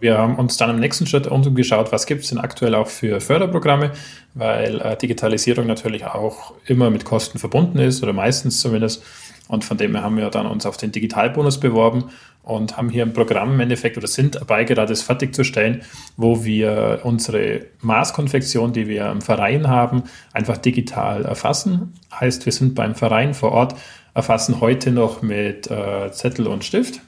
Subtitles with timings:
[0.00, 3.20] Wir haben uns dann im nächsten Schritt umgeschaut, was gibt es denn aktuell auch für
[3.20, 3.90] Förderprogramme,
[4.34, 9.02] weil äh, Digitalisierung natürlich auch immer mit Kosten verbunden ist oder meistens zumindest.
[9.48, 12.10] Und von dem her haben wir dann uns auf den Digitalbonus beworben
[12.44, 15.82] und haben hier ein Programm im Endeffekt oder sind dabei, gerade es fertigzustellen,
[16.16, 21.94] wo wir unsere Maßkonfektion, die wir im Verein haben, einfach digital erfassen.
[22.14, 23.74] Heißt, wir sind beim Verein vor Ort,
[24.14, 27.00] erfassen heute noch mit äh, Zettel und Stift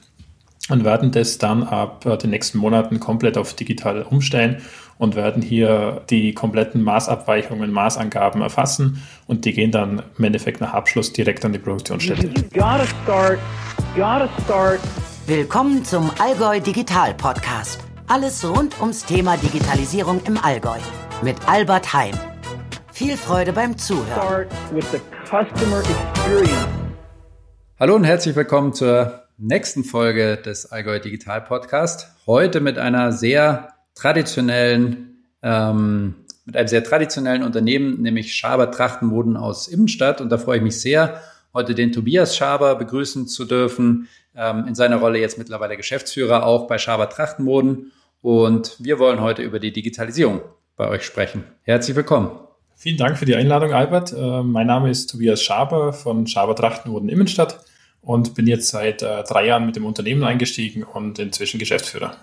[0.69, 4.61] und werden das dann ab äh, den nächsten Monaten komplett auf digital umstellen
[4.97, 10.73] und werden hier die kompletten Maßabweichungen, Maßangaben erfassen und die gehen dann im Endeffekt nach
[10.73, 12.29] Abschluss direkt an die Produktionsstätte.
[15.27, 17.79] Willkommen zum Allgäu Digital Podcast.
[18.07, 20.77] Alles rund ums Thema Digitalisierung im Allgäu
[21.23, 22.13] mit Albert Heim.
[22.91, 24.47] Viel Freude beim Zuhören.
[27.79, 32.07] Hallo und herzlich willkommen zur nächsten Folge des Allgäu Digital Podcast.
[32.27, 36.13] Heute mit einer sehr traditionellen, ähm,
[36.45, 40.21] mit einem sehr traditionellen Unternehmen, nämlich Schaber Trachtenmoden aus Immenstadt.
[40.21, 41.21] Und da freue ich mich sehr,
[41.55, 44.07] heute den Tobias Schaber begrüßen zu dürfen.
[44.35, 47.91] Ähm, in seiner Rolle jetzt mittlerweile Geschäftsführer auch bei Schaber Trachtenmoden.
[48.21, 50.41] Und wir wollen heute über die Digitalisierung
[50.77, 51.45] bei euch sprechen.
[51.63, 52.29] Herzlich willkommen.
[52.75, 54.13] Vielen Dank für die Einladung, Albert.
[54.13, 57.65] Äh, mein Name ist Tobias Schaber von Schaber Trachtenmoden Immenstadt
[58.01, 62.15] und bin jetzt seit äh, drei Jahren mit dem Unternehmen eingestiegen und inzwischen Geschäftsführer.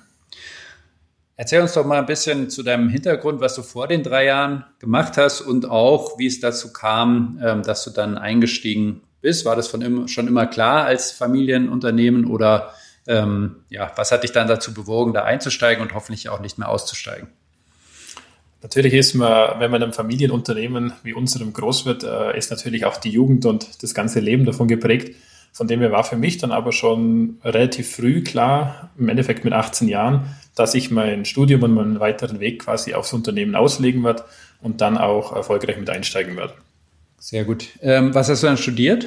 [1.36, 4.64] Erzähl uns doch mal ein bisschen zu deinem Hintergrund, was du vor den drei Jahren
[4.80, 9.44] gemacht hast und auch, wie es dazu kam, ähm, dass du dann eingestiegen bist.
[9.44, 12.74] War das von immer, schon immer klar als Familienunternehmen oder
[13.06, 16.68] ähm, ja, was hat dich dann dazu bewogen, da einzusteigen und hoffentlich auch nicht mehr
[16.68, 17.28] auszusteigen?
[18.60, 22.84] Natürlich ist man, wenn man in einem Familienunternehmen wie unserem groß wird, äh, ist natürlich
[22.84, 25.14] auch die Jugend und das ganze Leben davon geprägt.
[25.52, 29.52] Von dem her war für mich dann aber schon relativ früh klar, im Endeffekt mit
[29.52, 34.24] 18 Jahren, dass ich mein Studium und meinen weiteren Weg quasi aufs Unternehmen auslegen werde
[34.60, 36.54] und dann auch erfolgreich mit einsteigen werde.
[37.18, 37.68] Sehr gut.
[37.82, 39.06] Ähm, was hast du dann studiert?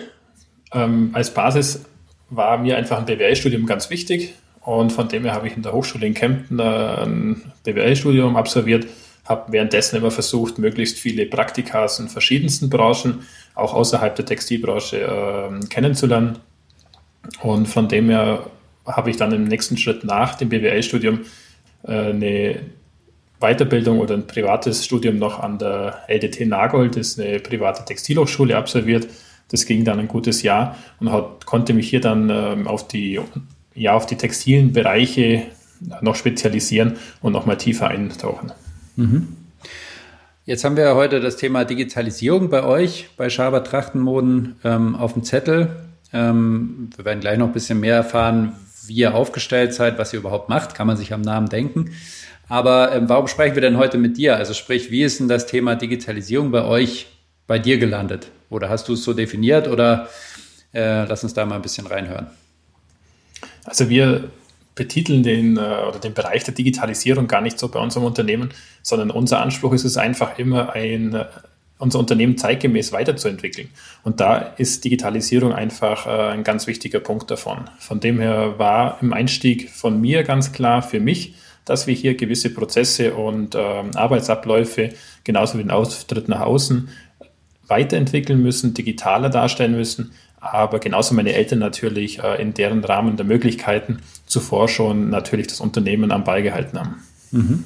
[0.73, 1.85] Ähm, als Basis
[2.29, 5.73] war mir einfach ein BWL-Studium ganz wichtig und von dem her habe ich in der
[5.73, 8.87] Hochschule in Kempten ein BWL-Studium absolviert,
[9.31, 13.23] habe währenddessen immer versucht, möglichst viele Praktikas in verschiedensten Branchen
[13.55, 16.37] auch außerhalb der Textilbranche äh, kennenzulernen.
[17.41, 18.45] Und von dem her
[18.85, 21.21] habe ich dann im nächsten Schritt nach dem BWL-Studium
[21.83, 22.59] äh, eine
[23.39, 28.55] Weiterbildung oder ein privates Studium noch an der LDT Nagold, das ist eine private Textilhochschule,
[28.55, 29.07] absolviert.
[29.49, 33.19] Das ging dann ein gutes Jahr und hat, konnte mich hier dann ähm, auf, die,
[33.75, 35.43] ja, auf die textilen Bereiche
[36.01, 38.53] noch spezialisieren und noch mal tiefer eintauchen.
[39.01, 39.27] Mhm.
[40.45, 45.23] Jetzt haben wir heute das Thema Digitalisierung bei euch, bei Schaber Trachtenmoden ähm, auf dem
[45.23, 45.75] Zettel.
[46.13, 48.53] Ähm, wir werden gleich noch ein bisschen mehr erfahren,
[48.87, 51.91] wie ihr aufgestellt seid, was ihr überhaupt macht, kann man sich am Namen denken.
[52.49, 54.35] Aber ähm, warum sprechen wir denn heute mit dir?
[54.35, 57.07] Also sprich, wie ist denn das Thema Digitalisierung bei euch,
[57.47, 58.29] bei dir gelandet?
[58.49, 60.09] Oder hast du es so definiert oder
[60.73, 62.27] äh, lass uns da mal ein bisschen reinhören.
[63.63, 64.29] Also wir
[64.81, 68.49] betiteln den, äh, oder den Bereich der Digitalisierung gar nicht so bei unserem Unternehmen,
[68.81, 71.25] sondern unser Anspruch ist es einfach immer ein äh,
[71.77, 73.69] unser Unternehmen zeitgemäß weiterzuentwickeln.
[74.03, 77.69] Und da ist Digitalisierung einfach äh, ein ganz wichtiger Punkt davon.
[77.77, 82.15] Von dem her war im Einstieg von mir ganz klar für mich, dass wir hier
[82.15, 84.89] gewisse Prozesse und äh, Arbeitsabläufe
[85.23, 86.89] genauso wie den Auftritt nach außen
[87.67, 93.25] weiterentwickeln müssen, digitaler darstellen müssen, aber genauso meine Eltern natürlich äh, in deren Rahmen der
[93.25, 96.95] Möglichkeiten zuvor schon natürlich das Unternehmen am Ball gehalten haben.
[97.31, 97.63] Mhm.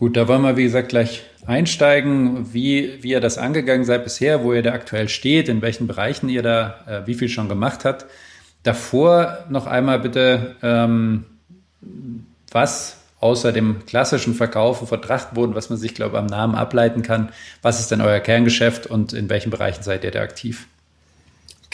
[0.00, 4.42] Gut, da wollen wir, wie gesagt, gleich einsteigen, wie, wie ihr das angegangen seid bisher,
[4.42, 7.84] wo ihr da aktuell steht, in welchen Bereichen ihr da äh, wie viel schon gemacht
[7.84, 8.06] habt.
[8.64, 11.26] Davor noch einmal bitte, ähm,
[12.50, 17.02] was außer dem klassischen Verkaufen von Trachtboden, was man sich, glaube ich, am Namen ableiten
[17.02, 17.30] kann,
[17.62, 20.66] was ist denn euer Kerngeschäft und in welchen Bereichen seid ihr da aktiv?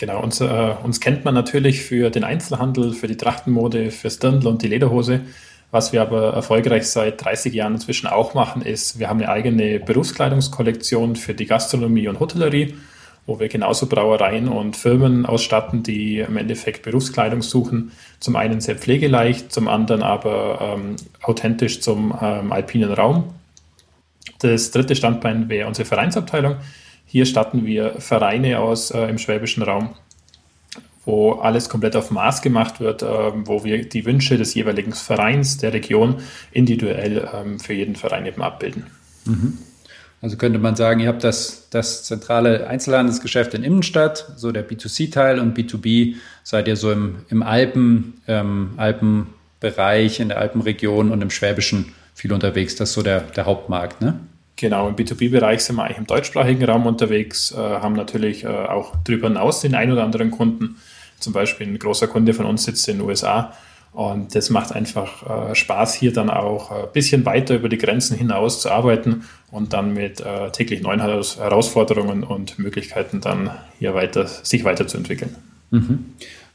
[0.01, 4.49] Genau, uns, äh, uns kennt man natürlich für den Einzelhandel, für die Trachtenmode, fürs Dirndl
[4.49, 5.21] und die Lederhose.
[5.73, 9.79] Was wir aber erfolgreich seit 30 Jahren inzwischen auch machen, ist, wir haben eine eigene
[9.79, 12.77] Berufskleidungskollektion für die Gastronomie und Hotellerie,
[13.27, 17.93] wo wir genauso Brauereien und Firmen ausstatten, die im Endeffekt Berufskleidung suchen.
[18.21, 23.35] Zum einen sehr pflegeleicht, zum anderen aber ähm, authentisch zum ähm, alpinen Raum.
[24.39, 26.57] Das dritte Standbein wäre unsere Vereinsabteilung.
[27.11, 29.97] Hier statten wir Vereine aus äh, im schwäbischen Raum,
[31.05, 35.59] wo alles komplett auf Maß gemacht wird, äh, wo wir die Wünsche des jeweiligen Vereins,
[35.59, 36.21] der Region
[36.53, 38.87] individuell ähm, für jeden Verein eben abbilden.
[39.25, 39.59] Mhm.
[40.23, 45.41] Also könnte man sagen, ihr habt das, das zentrale Einzelhandelsgeschäft in Innenstadt, so der B2C-Teil
[45.41, 46.15] und B2B
[46.45, 51.93] seid ihr so im, im Alpen, ähm, Alpen Bereich in der Alpenregion und im Schwäbischen
[52.15, 52.77] viel unterwegs.
[52.77, 54.21] Das ist so der, der Hauptmarkt, ne?
[54.61, 58.95] Genau, im B2B-Bereich sind wir eigentlich im deutschsprachigen Raum unterwegs, äh, haben natürlich äh, auch
[59.05, 60.77] darüber hinaus den ein oder anderen Kunden.
[61.19, 63.55] Zum Beispiel ein großer Kunde von uns sitzt in den USA
[63.93, 68.19] und das macht einfach äh, Spaß, hier dann auch ein bisschen weiter über die Grenzen
[68.19, 74.27] hinaus zu arbeiten und dann mit äh, täglich neuen Herausforderungen und Möglichkeiten dann hier weiter,
[74.27, 75.37] sich weiterzuentwickeln.
[75.71, 76.05] Mhm.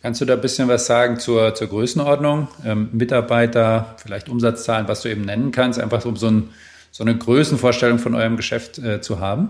[0.03, 2.49] Kannst du da ein bisschen was sagen zur, zur Größenordnung?
[2.63, 6.49] Ähm, Mitarbeiter, vielleicht Umsatzzahlen, was du eben nennen kannst, einfach um so, ein,
[6.95, 9.49] so eine Größenvorstellung von eurem Geschäft äh, zu haben?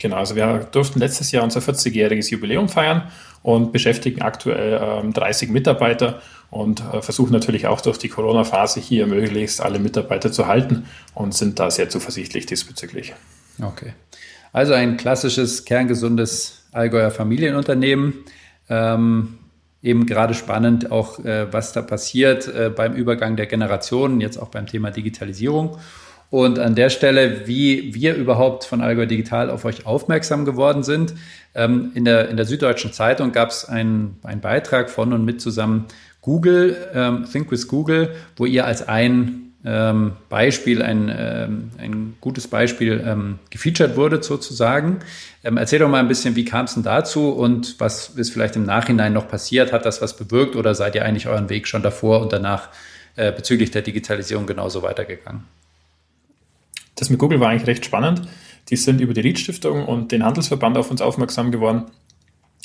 [0.00, 3.04] Genau, also wir durften letztes Jahr unser 40-jähriges Jubiläum feiern
[3.44, 6.20] und beschäftigen aktuell ähm, 30 Mitarbeiter
[6.50, 11.32] und äh, versuchen natürlich auch durch die Corona-Phase hier möglichst alle Mitarbeiter zu halten und
[11.32, 13.14] sind da sehr zuversichtlich diesbezüglich.
[13.62, 13.92] Okay.
[14.52, 18.24] Also ein klassisches, kerngesundes Allgäuer Familienunternehmen.
[18.68, 19.38] Ähm,
[19.80, 24.48] eben gerade spannend auch, äh, was da passiert äh, beim Übergang der Generationen, jetzt auch
[24.48, 25.78] beim Thema Digitalisierung.
[26.30, 31.14] Und an der Stelle, wie wir überhaupt von Allgäu Digital auf euch aufmerksam geworden sind.
[31.54, 35.86] Ähm, in, der, in der Süddeutschen Zeitung gab es einen, Beitrag von und mit zusammen
[36.20, 41.08] Google, ähm, Think with Google, wo ihr als ein ähm, Beispiel, ein,
[41.78, 45.00] ein gutes Beispiel ähm, gefeatured wurde sozusagen.
[45.42, 48.56] Ähm, erzähl doch mal ein bisschen, wie kam es denn dazu und was ist vielleicht
[48.56, 49.72] im Nachhinein noch passiert?
[49.72, 52.68] Hat das was bewirkt oder seid ihr eigentlich euren Weg schon davor und danach
[53.16, 55.44] äh, bezüglich der Digitalisierung genauso weitergegangen?
[56.96, 58.22] Das mit Google war eigentlich recht spannend.
[58.68, 61.84] Die sind über die Ried-Stiftung und den Handelsverband auf uns aufmerksam geworden.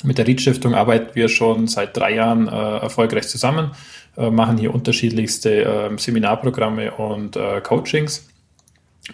[0.02, 3.70] Mit der Ried-Stiftung arbeiten wir schon seit drei Jahren äh, erfolgreich zusammen
[4.16, 8.28] äh, machen hier unterschiedlichste äh, Seminarprogramme und äh, Coachings.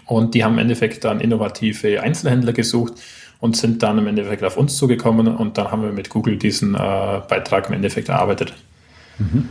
[0.06, 2.94] Und die haben im Endeffekt dann innovative Einzelhändler gesucht
[3.41, 6.75] und sind dann im Endeffekt auf uns zugekommen und dann haben wir mit Google diesen
[6.75, 6.79] äh,
[7.29, 8.55] Beitrag im Endeffekt erarbeitet.
[9.19, 9.49] Mhm.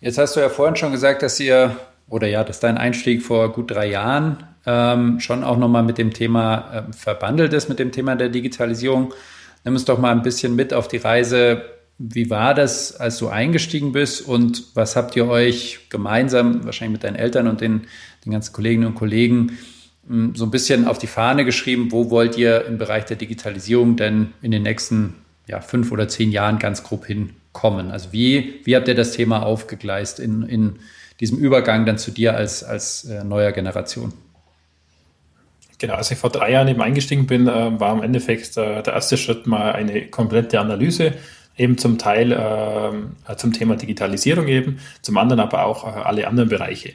[0.00, 1.76] Jetzt hast du ja vorhin schon gesagt, dass ihr,
[2.10, 4.36] oder ja, dass dein Einstieg vor gut drei Jahren
[4.66, 9.14] ähm, schon auch nochmal mit dem Thema äh, verbandelt ist, mit dem Thema der Digitalisierung.
[9.64, 11.62] Nimm uns doch mal ein bisschen mit auf die Reise,
[11.98, 17.04] wie war das, als du eingestiegen bist und was habt ihr euch gemeinsam, wahrscheinlich mit
[17.04, 17.82] deinen Eltern und den,
[18.24, 19.58] den ganzen Kolleginnen und Kollegen,
[20.08, 23.96] hm, so ein bisschen auf die Fahne geschrieben, wo wollt ihr im Bereich der Digitalisierung
[23.96, 25.14] denn in den nächsten
[25.46, 27.90] ja, fünf oder zehn Jahren ganz grob hinkommen?
[27.90, 30.78] Also wie, wie habt ihr das Thema aufgegleist in, in
[31.20, 34.12] diesem Übergang dann zu dir als, als äh, neuer Generation?
[35.78, 38.94] Genau, als ich vor drei Jahren eben eingestiegen bin, äh, war im Endeffekt äh, der
[38.94, 41.14] erste Schritt mal eine komplette Analyse
[41.56, 46.48] eben zum Teil äh, zum Thema Digitalisierung eben, zum anderen aber auch äh, alle anderen
[46.48, 46.92] Bereiche.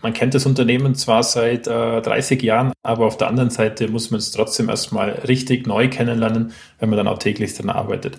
[0.00, 4.10] Man kennt das Unternehmen zwar seit äh, 30 Jahren, aber auf der anderen Seite muss
[4.10, 8.18] man es trotzdem erstmal richtig neu kennenlernen, wenn man dann auch täglich daran arbeitet.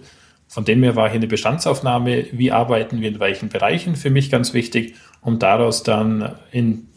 [0.49, 4.31] Von dem her war hier eine Bestandsaufnahme, wie arbeiten wir in welchen Bereichen für mich
[4.31, 6.87] ganz wichtig, um daraus dann in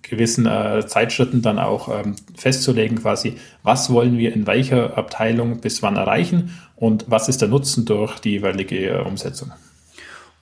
[0.00, 5.82] gewissen äh, Zeitschritten dann auch ähm, festzulegen, quasi, was wollen wir in welcher Abteilung bis
[5.82, 9.52] wann erreichen und was ist der Nutzen durch die jeweilige äh, Umsetzung.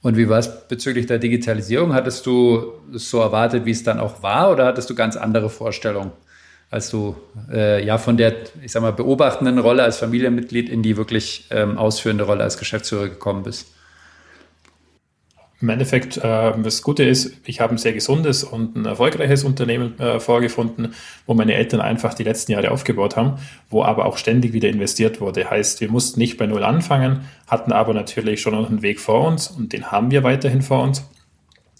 [0.01, 1.93] Und wie war es bezüglich der Digitalisierung?
[1.95, 6.13] Hattest du so erwartet, wie es dann auch war, oder hattest du ganz andere Vorstellungen,
[6.73, 7.15] als du
[7.53, 11.77] äh, ja von der, ich sag mal, beobachtenden Rolle als Familienmitglied in die wirklich ähm,
[11.77, 13.67] ausführende Rolle als Geschäftsführer gekommen bist?
[15.61, 20.01] Im Endeffekt, äh, das Gute ist, ich habe ein sehr gesundes und ein erfolgreiches Unternehmen
[20.01, 20.95] äh, vorgefunden,
[21.27, 23.35] wo meine Eltern einfach die letzten Jahre aufgebaut haben,
[23.69, 25.51] wo aber auch ständig wieder investiert wurde.
[25.51, 29.27] Heißt, wir mussten nicht bei Null anfangen, hatten aber natürlich schon noch einen Weg vor
[29.27, 31.05] uns und den haben wir weiterhin vor uns.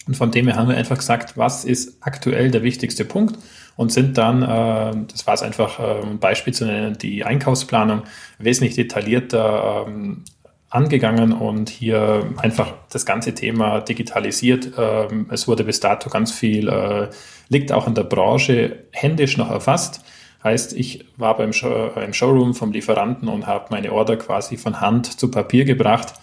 [0.07, 3.39] Und von dem her haben wir einfach gesagt, was ist aktuell der wichtigste Punkt
[3.77, 8.03] und sind dann, äh, das war es einfach, äh, ein Beispiel zu nennen, die Einkaufsplanung
[8.39, 10.25] wesentlich detaillierter ähm,
[10.73, 14.73] angegangen und hier einfach das ganze Thema digitalisiert.
[14.79, 17.09] Ähm, es wurde bis dato ganz viel, äh,
[17.49, 20.03] liegt auch in der Branche händisch noch erfasst.
[20.43, 24.81] Heißt, ich war beim Show, im Showroom vom Lieferanten und habe meine Order quasi von
[24.81, 26.15] Hand zu Papier gebracht.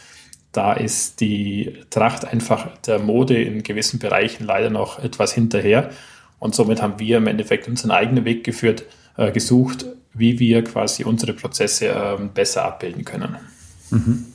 [0.51, 5.91] Da ist die Tracht einfach der Mode in gewissen Bereichen leider noch etwas hinterher.
[6.39, 8.84] Und somit haben wir im Endeffekt unseren eigenen Weg geführt,
[9.17, 13.38] äh, gesucht, wie wir quasi unsere Prozesse äh, besser abbilden können.
[13.91, 14.25] Mhm.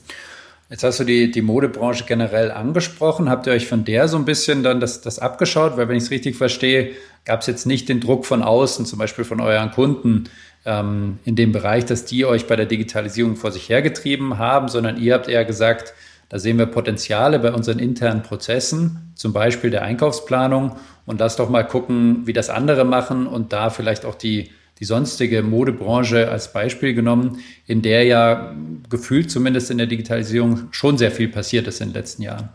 [0.69, 3.29] Jetzt hast du die, die Modebranche generell angesprochen.
[3.29, 5.77] Habt ihr euch von der so ein bisschen dann das, das abgeschaut?
[5.77, 6.91] Weil wenn ich es richtig verstehe,
[7.23, 10.25] gab es jetzt nicht den Druck von außen, zum Beispiel von euren Kunden
[10.65, 14.97] ähm, in dem Bereich, dass die euch bei der Digitalisierung vor sich hergetrieben haben, sondern
[14.97, 15.93] ihr habt eher gesagt,
[16.29, 20.75] da sehen wir Potenziale bei unseren internen Prozessen, zum Beispiel der Einkaufsplanung.
[21.05, 24.85] Und lass doch mal gucken, wie das andere machen und da vielleicht auch die die
[24.85, 28.53] sonstige Modebranche als Beispiel genommen, in der ja
[28.89, 32.49] gefühlt zumindest in der Digitalisierung schon sehr viel passiert ist in den letzten Jahren.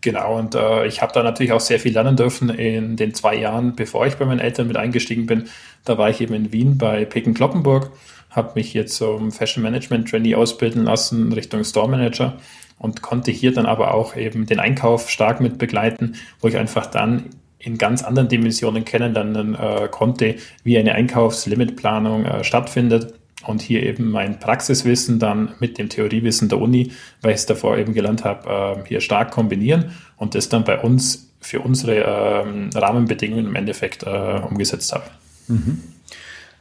[0.00, 3.34] Genau, und äh, ich habe da natürlich auch sehr viel lernen dürfen in den zwei
[3.34, 5.48] Jahren, bevor ich bei meinen Eltern mit eingestiegen bin.
[5.84, 7.90] Da war ich eben in Wien bei Picken Kloppenburg,
[8.36, 12.38] habe mich jetzt zum Fashion Management Trainee ausbilden lassen Richtung Store Manager
[12.78, 16.86] und konnte hier dann aber auch eben den Einkauf stark mit begleiten, wo ich einfach
[16.86, 23.14] dann in ganz anderen Dimensionen kennenlernen äh, konnte, wie eine Einkaufslimitplanung äh, stattfindet
[23.46, 27.78] und hier eben mein Praxiswissen dann mit dem Theoriewissen der Uni, weil ich es davor
[27.78, 32.70] eben gelernt habe, äh, hier stark kombinieren und das dann bei uns für unsere ähm,
[32.74, 35.04] Rahmenbedingungen im Endeffekt äh, umgesetzt habe.
[35.48, 35.82] Mhm.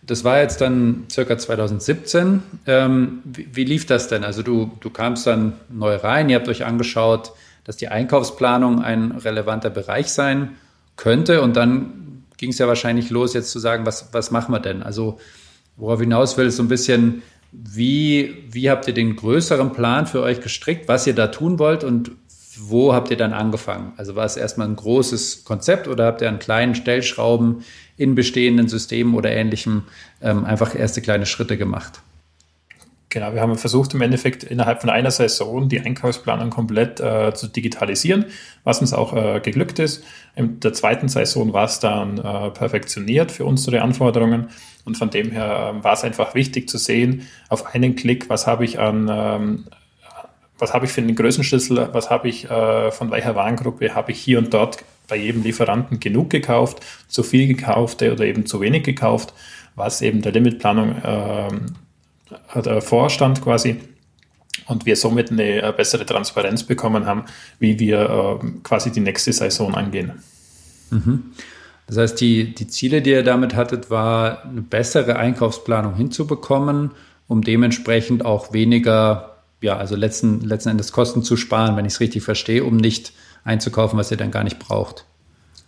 [0.06, 2.44] Das war jetzt dann circa 2017.
[2.68, 4.24] Ähm, wie, wie, lief das denn?
[4.24, 7.32] Also du, du kamst dann neu rein, ihr habt euch angeschaut,
[7.64, 10.56] dass die Einkaufsplanung ein relevanter Bereich sein
[10.96, 14.60] könnte und dann ging es ja wahrscheinlich los, jetzt zu sagen, was, was machen wir
[14.60, 14.84] denn?
[14.84, 15.20] Also
[15.78, 20.22] worauf hinaus will, ist so ein bisschen, wie, wie habt ihr den größeren Plan für
[20.22, 22.12] euch gestrickt, was ihr da tun wollt und
[22.60, 23.94] wo habt ihr dann angefangen?
[23.98, 27.64] Also war es erstmal ein großes Konzept oder habt ihr an kleinen Stellschrauben
[27.98, 29.84] in bestehenden Systemen oder ähnlichem
[30.22, 32.02] ähm, einfach erste kleine Schritte gemacht?
[33.16, 37.48] Genau, wir haben versucht im Endeffekt innerhalb von einer Saison die Einkaufsplanung komplett äh, zu
[37.48, 38.26] digitalisieren,
[38.66, 40.04] was uns auch äh, geglückt ist.
[40.36, 44.50] In der zweiten Saison war es dann äh, perfektioniert für unsere Anforderungen
[44.84, 48.48] und von dem her ähm, war es einfach wichtig zu sehen, auf einen Klick, was
[48.48, 49.66] habe ich an ähm,
[50.58, 54.20] was habe ich für einen Größenschlüssel, was habe ich äh, von welcher Warengruppe, habe ich
[54.20, 58.84] hier und dort bei jedem Lieferanten genug gekauft, zu viel gekauft oder eben zu wenig
[58.84, 59.34] gekauft,
[59.76, 63.80] was eben der Limitplanung äh, der Vorstand quasi
[64.68, 67.26] und wir somit eine äh, bessere Transparenz bekommen haben,
[67.60, 70.14] wie wir äh, quasi die nächste Saison angehen.
[70.90, 71.32] Mhm.
[71.88, 76.92] Das heißt, die, die Ziele, die ihr damit hattet, war eine bessere Einkaufsplanung hinzubekommen,
[77.28, 79.35] um dementsprechend auch weniger,
[79.66, 83.12] ja, also letzten, letzten Endes Kosten zu sparen, wenn ich es richtig verstehe, um nicht
[83.44, 85.06] einzukaufen, was ihr dann gar nicht braucht.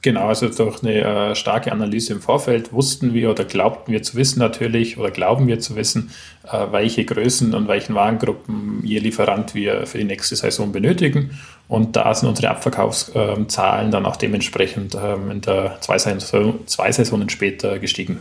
[0.04, 4.16] Genau, also durch eine äh, starke Analyse im Vorfeld wussten wir oder glaubten wir zu
[4.16, 6.12] wissen natürlich oder glauben wir zu wissen,
[6.44, 11.32] äh, welche Größen und welchen Warengruppen ihr Lieferant wir für die nächste Saison benötigen.
[11.68, 17.30] Und da sind unsere Abverkaufszahlen dann auch dementsprechend ähm, in der zwei, Saison, zwei Saisonen
[17.30, 18.20] später gestiegen.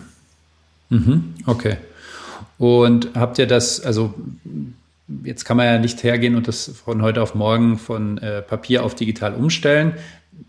[0.88, 1.76] Mhm, okay.
[2.58, 4.14] Und habt ihr das, also
[5.24, 8.84] jetzt kann man ja nicht hergehen und das von heute auf morgen von äh, Papier
[8.84, 9.94] auf digital umstellen.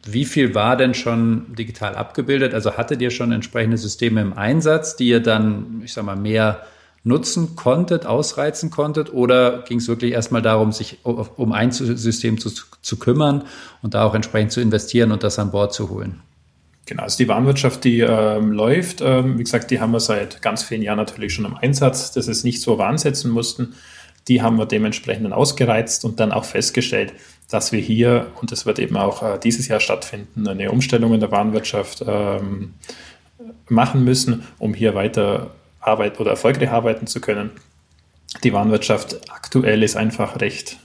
[0.06, 2.54] Wie viel war denn schon digital abgebildet?
[2.54, 6.62] Also hattet ihr schon entsprechende Systeme im Einsatz, die ihr dann, ich sag mal, mehr
[7.04, 9.14] nutzen konntet, ausreizen konntet?
[9.14, 13.44] Oder ging es wirklich erstmal darum, sich um ein System zu, zu kümmern
[13.82, 16.22] und da auch entsprechend zu investieren und das an Bord zu holen?
[16.86, 20.64] Genau, also die Warenwirtschaft, die ähm, läuft, ähm, wie gesagt, die haben wir seit ganz
[20.64, 23.74] vielen Jahren natürlich schon im Einsatz, dass es nicht so wahnsetzen mussten.
[24.28, 27.14] Die haben wir dementsprechend ausgereizt und dann auch festgestellt,
[27.50, 31.20] dass wir hier, und das wird eben auch äh, dieses Jahr stattfinden, eine Umstellung in
[31.20, 32.74] der Warenwirtschaft ähm,
[33.70, 37.52] machen müssen, um hier weiter Arbeit oder erfolgreich arbeiten zu können.
[38.44, 40.78] Die Warenwirtschaft aktuell ist einfach recht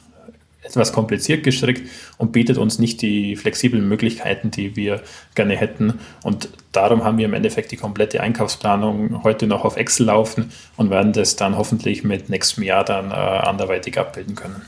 [0.63, 5.03] etwas kompliziert gestrickt und bietet uns nicht die flexiblen Möglichkeiten, die wir
[5.35, 5.99] gerne hätten.
[6.23, 10.91] Und darum haben wir im Endeffekt die komplette Einkaufsplanung heute noch auf Excel laufen und
[10.91, 14.63] werden das dann hoffentlich mit nächstem Jahr dann äh, anderweitig abbilden können.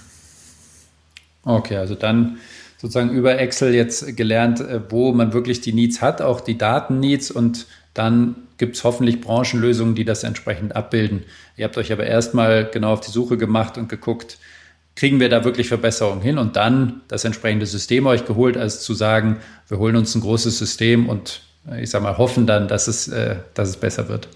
[1.44, 2.38] Okay, also dann
[2.78, 7.30] sozusagen über Excel jetzt gelernt, äh, wo man wirklich die Needs hat, auch die Daten-Needs
[7.30, 11.24] und dann gibt es hoffentlich Branchenlösungen, die das entsprechend abbilden.
[11.56, 14.38] Ihr habt euch aber erstmal genau auf die Suche gemacht und geguckt,
[14.96, 18.94] kriegen wir da wirklich Verbesserungen hin und dann das entsprechende System euch geholt, als zu
[18.94, 22.86] sagen, wir holen uns ein großes System und äh, ich sag mal, hoffen dann, dass
[22.86, 24.28] es, äh, dass es besser wird.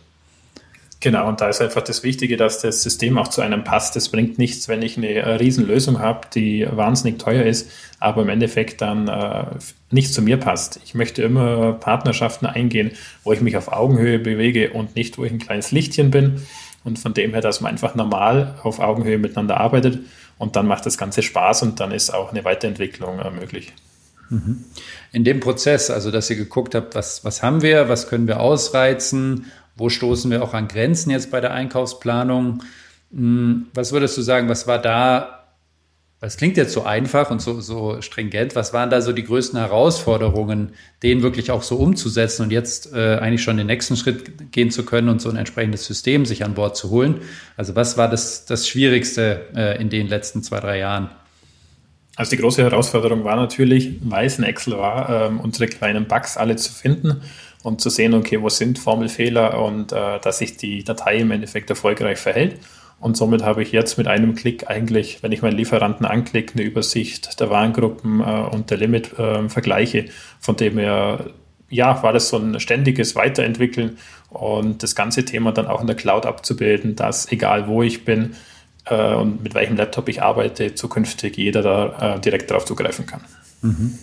[1.00, 3.94] Genau, und da ist einfach das Wichtige, dass das System auch zu einem passt.
[3.94, 8.28] Es bringt nichts, wenn ich eine äh, Riesenlösung habe, die wahnsinnig teuer ist, aber im
[8.28, 9.44] Endeffekt dann äh,
[9.92, 10.80] nicht zu mir passt.
[10.84, 12.90] Ich möchte immer Partnerschaften eingehen,
[13.22, 16.42] wo ich mich auf Augenhöhe bewege und nicht, wo ich ein kleines Lichtchen bin.
[16.82, 20.00] Und von dem her, dass man einfach normal auf Augenhöhe miteinander arbeitet
[20.38, 23.72] und dann macht das Ganze Spaß und dann ist auch eine Weiterentwicklung äh, möglich.
[24.30, 24.64] Mhm.
[25.12, 28.40] In dem Prozess, also dass ihr geguckt habt, was, was haben wir, was können wir
[28.40, 29.46] ausreizen
[29.78, 32.64] wo stoßen wir auch an Grenzen jetzt bei der Einkaufsplanung?
[33.12, 35.37] Hm, was würdest du sagen, was war da,
[36.20, 39.58] das klingt jetzt so einfach und so, so stringent, was waren da so die größten
[39.58, 40.72] Herausforderungen,
[41.04, 44.84] den wirklich auch so umzusetzen und jetzt äh, eigentlich schon den nächsten Schritt gehen zu
[44.84, 47.20] können und so ein entsprechendes System sich an Bord zu holen?
[47.56, 51.10] Also was war das, das Schwierigste äh, in den letzten zwei, drei Jahren?
[52.16, 56.56] Also die große Herausforderung war natürlich, weil ein Excel war, äh, unsere kleinen Bugs alle
[56.56, 57.22] zu finden
[57.62, 61.70] und zu sehen, okay, wo sind Formelfehler und äh, dass sich die Datei im Endeffekt
[61.70, 62.56] erfolgreich verhält.
[63.00, 66.62] Und somit habe ich jetzt mit einem Klick eigentlich, wenn ich meinen Lieferanten anklicke, eine
[66.62, 69.98] Übersicht der Warengruppen äh, und der Limit-Vergleiche.
[69.98, 71.26] Äh, von dem her,
[71.70, 73.98] ja, war das so ein ständiges Weiterentwickeln
[74.30, 78.34] und das ganze Thema dann auch in der Cloud abzubilden, dass egal wo ich bin
[78.86, 83.20] äh, und mit welchem Laptop ich arbeite, zukünftig jeder da äh, direkt darauf zugreifen kann.
[83.62, 83.98] Mhm.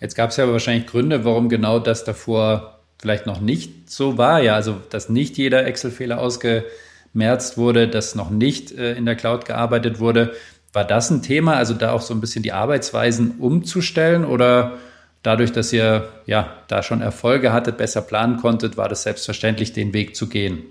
[0.00, 4.42] Jetzt gab es ja wahrscheinlich Gründe, warum genau das davor vielleicht noch nicht so war.
[4.42, 6.64] Ja, also dass nicht jeder Excel-Fehler ausge
[7.12, 10.34] März wurde, dass noch nicht äh, in der Cloud gearbeitet wurde.
[10.72, 14.78] War das ein Thema, also da auch so ein bisschen die Arbeitsweisen umzustellen oder
[15.22, 19.92] dadurch, dass ihr ja da schon Erfolge hattet, besser planen konntet, war das selbstverständlich, den
[19.92, 20.62] Weg zu gehen?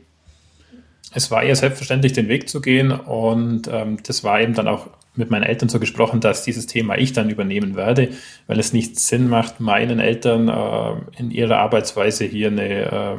[1.14, 4.88] Es war eher selbstverständlich, den Weg zu gehen und ähm, das war eben dann auch
[5.20, 8.10] mit meinen Eltern so gesprochen, dass dieses Thema ich dann übernehmen werde,
[8.48, 13.16] weil es nicht Sinn macht, meinen Eltern äh, in ihrer Arbeitsweise hier eine, äh,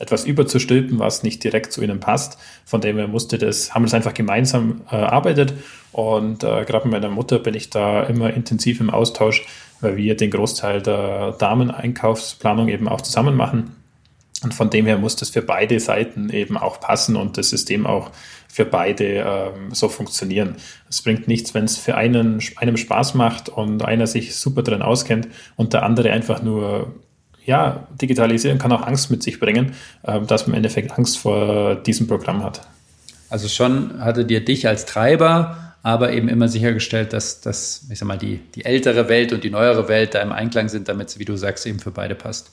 [0.00, 2.38] etwas überzustülpen, was nicht direkt zu ihnen passt.
[2.64, 5.52] Von dem her musste das, haben wir das einfach gemeinsam äh, erarbeitet
[5.92, 9.46] und äh, gerade mit meiner Mutter bin ich da immer intensiv im Austausch,
[9.80, 13.76] weil wir den Großteil der Dameneinkaufsplanung eben auch zusammen machen.
[14.42, 17.86] Und von dem her muss das für beide Seiten eben auch passen und das System
[17.86, 18.10] auch
[18.52, 20.56] für beide ähm, so funktionieren.
[20.86, 24.82] Es bringt nichts, wenn es für einen einem Spaß macht und einer sich super drin
[24.82, 26.94] auskennt und der andere einfach nur
[27.46, 31.76] ja, digitalisieren kann auch Angst mit sich bringen, äh, dass man im Endeffekt Angst vor
[31.76, 32.60] diesem Programm hat.
[33.30, 38.06] Also schon hattet ihr dich als Treiber, aber eben immer sichergestellt, dass, dass ich sag
[38.06, 41.18] mal, die, die ältere Welt und die neuere Welt da im Einklang sind, damit es,
[41.18, 42.50] wie du sagst, eben für beide passt.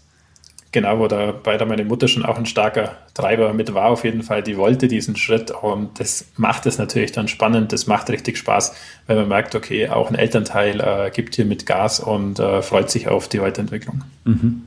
[0.72, 1.34] Genau, wo da
[1.66, 4.44] meine Mutter schon auch ein starker Treiber mit war, auf jeden Fall.
[4.44, 7.74] Die wollte diesen Schritt und das macht es natürlich dann spannend.
[7.74, 8.76] Das macht richtig Spaß,
[9.08, 12.92] wenn man merkt, okay, auch ein Elternteil äh, gibt hier mit Gas und äh, freut
[12.92, 14.04] sich auf die Weiterentwicklung.
[14.26, 14.62] Mhm.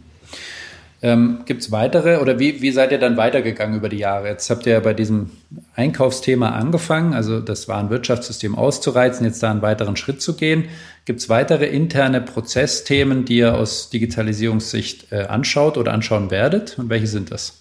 [1.05, 4.29] Ähm, Gibt es weitere oder wie, wie seid ihr dann weitergegangen über die Jahre?
[4.29, 5.31] Jetzt habt ihr ja bei diesem
[5.75, 10.67] Einkaufsthema angefangen, also das Warenwirtschaftssystem auszureizen, jetzt da einen weiteren Schritt zu gehen.
[11.05, 16.79] Gibt es weitere interne Prozessthemen, die ihr aus Digitalisierungssicht äh, anschaut oder anschauen werdet?
[16.79, 17.59] Und welche sind das?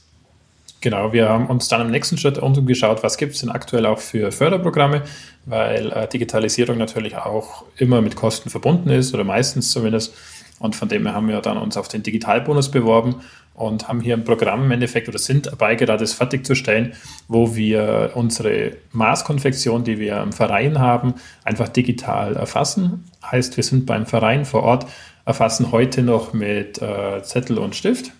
[0.81, 3.99] Genau, wir haben uns dann im nächsten Schritt umgeschaut, was gibt es denn aktuell auch
[3.99, 5.01] für Förderprogramme,
[5.45, 10.13] weil äh, Digitalisierung natürlich auch immer mit Kosten verbunden ist oder meistens zumindest.
[10.61, 13.15] Und von dem her haben wir dann uns auf den Digitalbonus beworben
[13.55, 16.93] und haben hier ein Programm im Endeffekt oder sind dabei, gerade es fertigzustellen,
[17.27, 23.05] wo wir unsere Maßkonfektion, die wir im Verein haben, einfach digital erfassen.
[23.23, 24.85] Heißt, wir sind beim Verein vor Ort,
[25.25, 28.11] erfassen heute noch mit äh, Zettel und Stift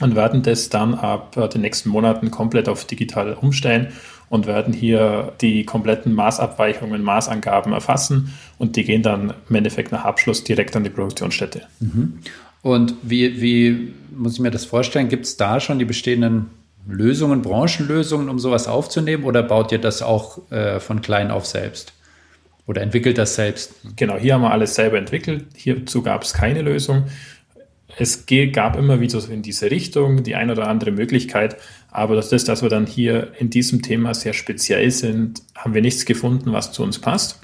[0.00, 3.92] und werden das dann ab äh, den nächsten Monaten komplett auf digital umstellen
[4.34, 10.04] und werden hier die kompletten Maßabweichungen, Maßangaben erfassen und die gehen dann im Endeffekt nach
[10.04, 11.62] Abschluss direkt an die Produktionsstätte.
[11.78, 12.18] Mhm.
[12.60, 15.08] Und wie, wie muss ich mir das vorstellen?
[15.08, 16.46] Gibt es da schon die bestehenden
[16.84, 21.92] Lösungen, Branchenlösungen, um sowas aufzunehmen oder baut ihr das auch äh, von klein auf selbst?
[22.66, 23.74] Oder entwickelt das selbst?
[23.94, 25.44] Genau, hier haben wir alles selber entwickelt.
[25.54, 27.04] Hierzu gab es keine Lösung
[27.96, 31.56] es gab immer wieder so in diese Richtung die ein oder andere Möglichkeit,
[31.94, 35.80] aber das ist, dass wir dann hier in diesem Thema sehr speziell sind, haben wir
[35.80, 37.40] nichts gefunden, was zu uns passt.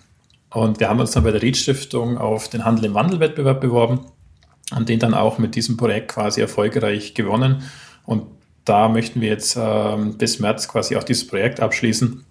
[0.50, 4.06] Und wir haben uns dann bei der Ried Stiftung auf den Handel im Wandelwettbewerb beworben
[4.76, 7.62] und den dann auch mit diesem Projekt quasi erfolgreich gewonnen.
[8.04, 8.24] Und
[8.64, 12.24] da möchten wir jetzt äh, bis März quasi auch dieses Projekt abschließen,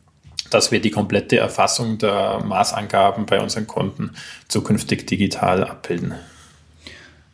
[0.50, 4.12] dass wir die komplette Erfassung der Maßangaben bei unseren Kunden
[4.50, 6.16] zukünftig digital abbilden.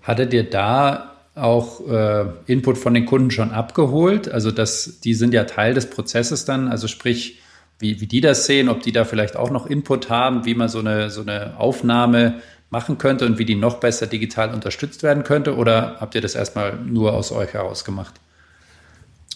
[0.04, 4.30] Hattet ihr da auch äh, Input von den Kunden schon abgeholt?
[4.30, 7.40] Also das, die sind ja Teil des Prozesses dann, also sprich,
[7.78, 10.70] wie, wie die das sehen, ob die da vielleicht auch noch Input haben, wie man
[10.70, 15.24] so eine, so eine Aufnahme machen könnte und wie die noch besser digital unterstützt werden
[15.24, 15.56] könnte?
[15.56, 18.14] Oder habt ihr das erstmal nur aus euch heraus gemacht?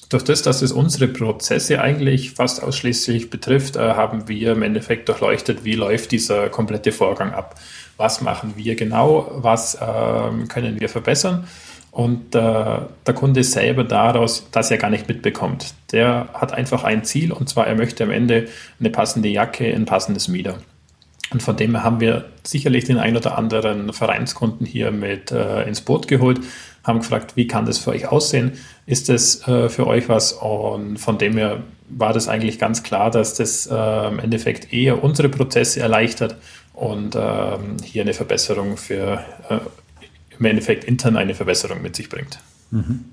[0.08, 5.08] Durch das, dass es unsere Prozesse eigentlich fast ausschließlich betrifft, äh, haben wir im Endeffekt
[5.10, 7.60] durchleuchtet, wie läuft dieser komplette Vorgang ab
[8.00, 11.48] was machen wir genau, was äh, können wir verbessern.
[11.92, 15.74] Und äh, der Kunde selber daraus das ja gar nicht mitbekommt.
[15.92, 18.48] Der hat einfach ein Ziel und zwar, er möchte am Ende
[18.80, 20.60] eine passende Jacke, ein passendes Mieder.
[21.32, 25.82] Und von dem haben wir sicherlich den ein oder anderen Vereinskunden hier mit äh, ins
[25.82, 26.40] Boot geholt,
[26.84, 28.54] haben gefragt, wie kann das für euch aussehen?
[28.86, 30.34] Ist das äh, für euch was?
[30.34, 35.04] Und von dem her war das eigentlich ganz klar, dass das äh, im Endeffekt eher
[35.04, 36.36] unsere Prozesse erleichtert
[36.74, 39.60] und ähm, hier eine Verbesserung für äh,
[40.40, 42.40] im Endeffekt intern eine Verbesserung mit sich bringt.
[42.72, 43.06] Mhm.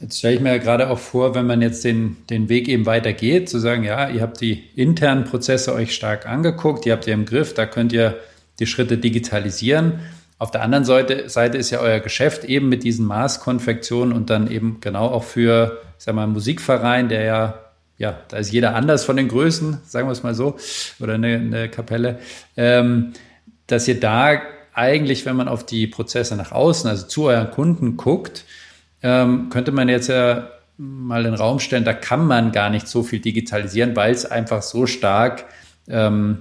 [0.00, 2.86] Jetzt stelle ich mir ja gerade auch vor, wenn man jetzt den, den Weg eben
[2.86, 7.14] weitergeht, zu sagen, ja, ihr habt die internen Prozesse euch stark angeguckt, ihr habt ihr
[7.14, 8.18] im Griff, da könnt ihr
[8.58, 10.00] die Schritte digitalisieren.
[10.38, 14.50] Auf der anderen Seite, Seite ist ja euer Geschäft eben mit diesen Maßkonfektionen und dann
[14.50, 17.58] eben genau auch für, ich sag mal, Musikverein, der ja
[17.98, 20.56] ja, da ist jeder anders von den Größen, sagen wir es mal so,
[20.98, 22.18] oder eine, eine Kapelle,
[22.56, 23.12] ähm,
[23.68, 24.40] dass ihr da
[24.74, 28.44] eigentlich, wenn man auf die Prozesse nach außen, also zu euren Kunden guckt,
[29.02, 33.02] ähm, könnte man jetzt ja mal den Raum stellen, da kann man gar nicht so
[33.02, 35.44] viel digitalisieren, weil es einfach so stark
[35.88, 36.38] ähm,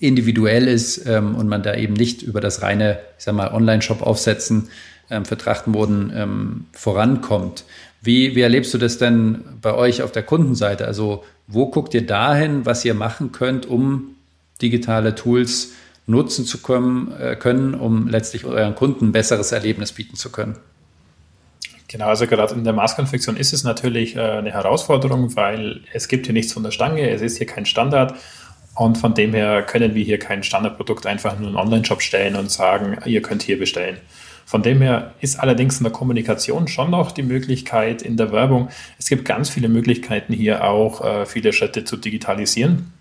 [0.00, 4.02] individuell ist ähm, und man da eben nicht über das reine, ich sag mal, Online-Shop
[4.02, 4.68] aufsetzen
[5.10, 7.64] ähm, für Trachtenboden ähm, vorankommt.
[8.02, 10.86] Wie, wie erlebst du das denn bei euch auf der Kundenseite?
[10.86, 14.16] Also wo guckt ihr dahin, was ihr machen könnt, um
[14.60, 15.72] digitale Tools
[16.06, 20.56] nutzen zu können, äh, können um letztlich euren Kunden ein besseres Erlebnis bieten zu können?
[21.88, 26.26] Genau, also gerade in der Maßkonfektion ist es natürlich äh, eine Herausforderung, weil es gibt
[26.26, 28.14] hier nichts von der Stange, es ist hier kein Standard
[28.74, 32.36] und von dem her können wir hier kein Standardprodukt einfach nur in einen Online-Shop stellen
[32.36, 33.98] und sagen, ihr könnt hier bestellen.
[34.46, 38.68] Von dem her ist allerdings in der Kommunikation schon noch die Möglichkeit in der Werbung.
[38.98, 42.93] Es gibt ganz viele Möglichkeiten hier auch äh, viele Schritte zu digitalisieren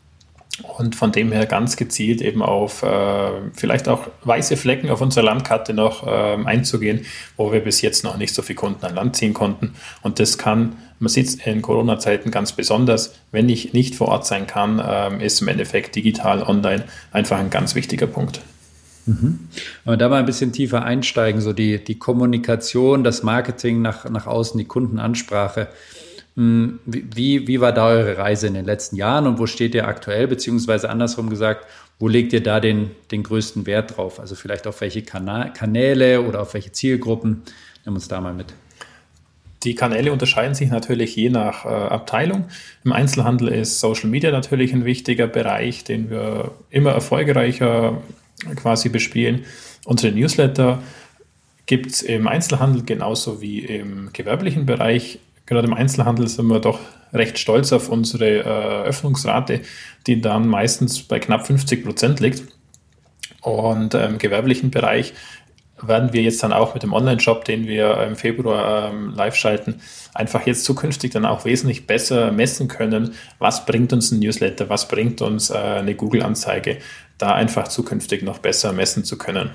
[0.62, 5.26] und von dem her ganz gezielt eben auf äh, vielleicht auch weiße Flecken auf unserer
[5.26, 7.06] Landkarte noch äh, einzugehen,
[7.38, 9.74] wo wir bis jetzt noch nicht so viele Kunden an Land ziehen konnten.
[10.04, 14.28] Und das kann, man sieht es in Corona-Zeiten ganz besonders, wenn ich nicht vor Ort
[14.28, 18.42] sein kann, äh, ist im Endeffekt digital, online einfach ein ganz wichtiger Punkt.
[19.06, 19.48] Mhm.
[19.84, 24.10] Wenn wir da mal ein bisschen tiefer einsteigen, so die, die Kommunikation, das Marketing nach,
[24.10, 25.68] nach außen, die Kundenansprache.
[26.36, 29.88] Hm, wie, wie war da eure Reise in den letzten Jahren und wo steht ihr
[29.88, 31.68] aktuell, beziehungsweise andersrum gesagt,
[32.00, 34.20] wo legt ihr da den, den größten Wert drauf?
[34.20, 37.44] Also vielleicht auf welche Kanäle oder auf welche Zielgruppen?
[37.86, 38.54] Nimm uns da mal mit.
[39.64, 42.46] Die Kanäle unterscheiden sich natürlich je nach äh, Abteilung.
[42.84, 48.02] Im Einzelhandel ist Social Media natürlich ein wichtiger Bereich, den wir immer erfolgreicher
[48.56, 49.46] quasi bespielen.
[49.86, 50.82] Unsere Newsletter
[51.66, 56.80] gibt es im Einzelhandel genauso wie im gewerblichen Bereich gerade im Einzelhandel sind wir doch
[57.14, 59.62] recht stolz auf unsere äh, Öffnungsrate,
[60.08, 62.44] die dann meistens bei knapp 50 Prozent liegt.
[63.42, 65.14] Und äh, im gewerblichen Bereich
[65.82, 69.82] werden wir jetzt dann auch mit dem Online-Shop, den wir im Februar ähm, live schalten,
[70.14, 74.88] einfach jetzt zukünftig dann auch wesentlich besser messen können, was bringt uns ein Newsletter, was
[74.88, 76.78] bringt uns äh, eine Google-Anzeige,
[77.18, 79.52] da einfach zukünftig noch besser messen zu können.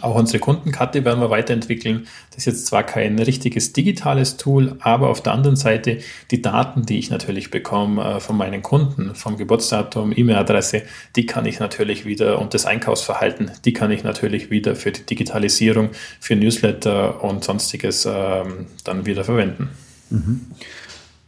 [0.00, 2.06] Auch unsere Kundenkarte werden wir weiterentwickeln.
[2.30, 5.98] Das ist jetzt zwar kein richtiges digitales Tool, aber auf der anderen Seite
[6.30, 10.82] die Daten, die ich natürlich bekomme äh, von meinen Kunden, vom Geburtsdatum, E-Mail-Adresse,
[11.14, 15.04] die kann ich natürlich wieder und das Einkaufsverhalten, die kann ich natürlich wieder für die
[15.04, 19.70] Digitalisierung, für Newsletter und sonstiges ähm, dann wieder verwenden.
[20.10, 20.46] Mhm.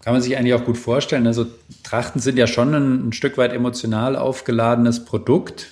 [0.02, 1.26] Kann man sich eigentlich auch gut vorstellen.
[1.26, 1.46] Also
[1.82, 5.68] Trachten sind ja schon ein, ein Stück weit emotional aufgeladenes Produkt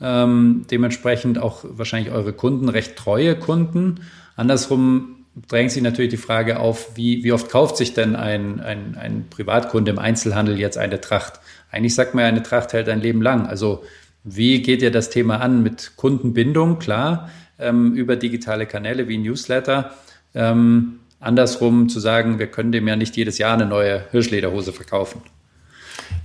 [0.00, 4.00] ähm, dementsprechend auch wahrscheinlich eure Kunden recht treue Kunden.
[4.36, 5.16] Andersrum
[5.48, 9.26] drängt sich natürlich die Frage auf, wie, wie oft kauft sich denn ein, ein, ein
[9.30, 11.40] Privatkunde im Einzelhandel jetzt eine Tracht?
[11.70, 13.46] Eigentlich sagt man ja, eine Tracht hält ein Leben lang.
[13.46, 13.82] Also
[14.24, 16.78] wie geht ihr das Thema an mit Kundenbindung?
[16.78, 19.94] Klar, ähm, über digitale Kanäle wie Newsletter.
[20.34, 25.22] Ähm, andersrum zu sagen, wir können dem ja nicht jedes Jahr eine neue Hirschlederhose verkaufen.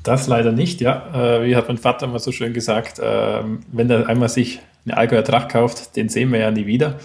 [0.03, 1.37] Das leider nicht, ja.
[1.39, 4.97] Äh, wie hat mein Vater immer so schön gesagt, äh, wenn er einmal sich eine
[4.97, 6.97] Allgäuer Tracht kauft, den sehen wir ja nie wieder.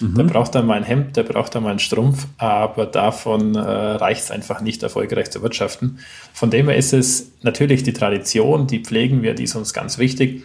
[0.00, 0.14] Mhm.
[0.14, 3.60] Der braucht dann mal ein Hemd, der braucht dann mal einen Strumpf, aber davon äh,
[3.60, 5.98] reicht es einfach nicht, erfolgreich zu wirtschaften.
[6.32, 9.98] Von dem her ist es natürlich die Tradition, die pflegen wir, die ist uns ganz
[9.98, 10.44] wichtig.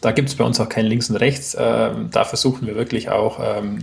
[0.00, 1.56] Da gibt es bei uns auch kein Links und Rechts.
[1.58, 3.80] Ähm, da versuchen wir wirklich auch ähm,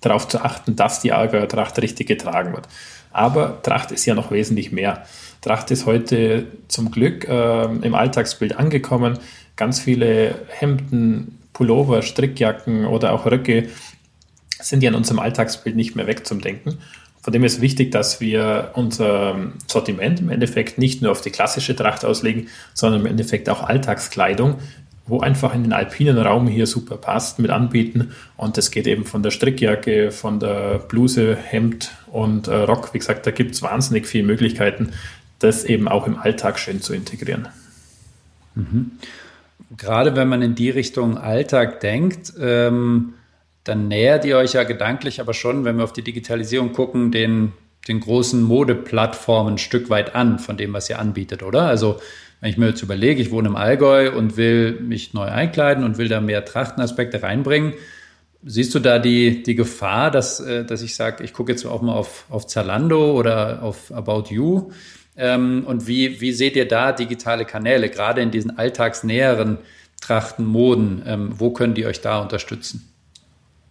[0.00, 2.68] darauf zu achten, dass die Allgäuer Tracht richtig getragen wird.
[3.10, 5.04] Aber Tracht ist ja noch wesentlich mehr.
[5.46, 9.20] Tracht ist heute zum Glück äh, im Alltagsbild angekommen.
[9.54, 13.68] Ganz viele Hemden, Pullover, Strickjacken oder auch Röcke
[14.58, 16.78] sind ja in unserem Alltagsbild nicht mehr wegzudenken.
[17.22, 19.36] Von dem ist wichtig, dass wir unser
[19.68, 24.56] Sortiment im Endeffekt nicht nur auf die klassische Tracht auslegen, sondern im Endeffekt auch Alltagskleidung,
[25.06, 28.10] wo einfach in den alpinen Raum hier super passt, mit anbieten.
[28.36, 32.92] Und das geht eben von der Strickjacke, von der Bluse, Hemd und äh, Rock.
[32.94, 34.92] Wie gesagt, da gibt es wahnsinnig viele Möglichkeiten,
[35.38, 37.48] das eben auch im Alltag schön zu integrieren.
[38.54, 38.92] Mhm.
[39.76, 43.14] Gerade wenn man in die Richtung Alltag denkt, ähm,
[43.64, 47.52] dann nähert ihr euch ja gedanklich aber schon, wenn wir auf die Digitalisierung gucken, den,
[47.88, 51.62] den großen Modeplattformen ein Stück weit an von dem, was ihr anbietet, oder?
[51.62, 51.98] Also
[52.40, 55.98] wenn ich mir jetzt überlege, ich wohne im Allgäu und will mich neu einkleiden und
[55.98, 57.74] will da mehr Trachtenaspekte reinbringen,
[58.44, 61.82] siehst du da die, die Gefahr, dass, äh, dass ich sage, ich gucke jetzt auch
[61.82, 64.70] mal auf, auf Zalando oder auf About You
[65.16, 71.02] ähm, und wie, wie seht ihr da digitale Kanäle, gerade in diesen alltagsnäheren Trachten, Trachtenmoden?
[71.06, 72.92] Ähm, wo können die euch da unterstützen?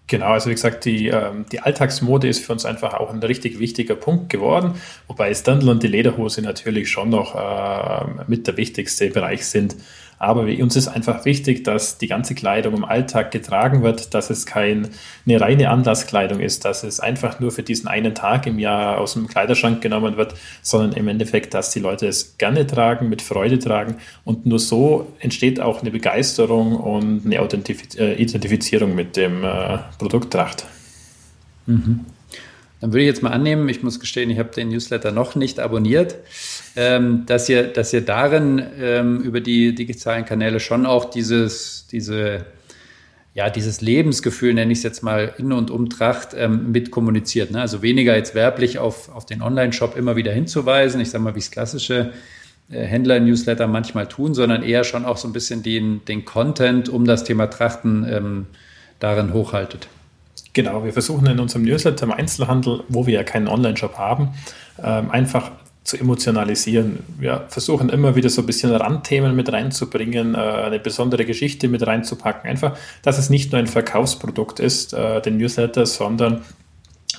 [0.07, 3.59] Genau, also wie gesagt, die, ähm, die Alltagsmode ist für uns einfach auch ein richtig
[3.59, 4.75] wichtiger Punkt geworden,
[5.07, 9.75] wobei Standel und die Lederhose natürlich schon noch äh, mit der wichtigste Bereich sind.
[10.17, 14.45] Aber uns ist einfach wichtig, dass die ganze Kleidung im Alltag getragen wird, dass es
[14.45, 14.89] keine
[15.27, 19.27] reine Anlasskleidung ist, dass es einfach nur für diesen einen Tag im Jahr aus dem
[19.27, 23.97] Kleiderschrank genommen wird, sondern im Endeffekt, dass die Leute es gerne tragen, mit Freude tragen.
[24.23, 30.35] Und nur so entsteht auch eine Begeisterung und eine äh, Identifizierung mit dem äh, Produkt.
[31.65, 32.05] Mhm.
[32.81, 35.59] Dann würde ich jetzt mal annehmen, ich muss gestehen, ich habe den Newsletter noch nicht
[35.59, 36.15] abonniert,
[36.75, 42.45] ähm, dass, ihr, dass ihr darin ähm, über die digitalen Kanäle schon auch dieses, diese,
[43.33, 47.51] ja, dieses Lebensgefühl, nenne ich es jetzt mal, in und um Tracht ähm, mit kommuniziert.
[47.51, 47.61] Ne?
[47.61, 51.39] Also weniger jetzt werblich auf, auf den Online-Shop immer wieder hinzuweisen, ich sage mal, wie
[51.39, 52.11] es klassische
[52.69, 57.05] äh, Händler-Newsletter manchmal tun, sondern eher schon auch so ein bisschen den, den Content um
[57.05, 58.45] das Thema Trachten ähm,
[58.99, 59.87] darin hochhaltet.
[60.55, 64.29] Genau, wir versuchen in unserem Newsletter im Einzelhandel, wo wir ja keinen Online-Shop haben,
[64.81, 65.51] ähm, einfach
[65.83, 66.99] zu emotionalisieren.
[67.19, 71.85] Wir versuchen immer wieder so ein bisschen Randthemen mit reinzubringen, äh, eine besondere Geschichte mit
[71.85, 72.49] reinzupacken.
[72.49, 76.41] Einfach, dass es nicht nur ein Verkaufsprodukt ist, äh, den Newsletter, sondern